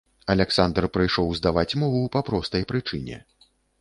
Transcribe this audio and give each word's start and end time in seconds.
Аляксандр 0.33 0.87
прыйшоў 0.95 1.29
здаваць 1.39 1.77
мову 1.83 2.01
па 2.17 2.25
простай 2.31 2.67
прычыне. 2.73 3.21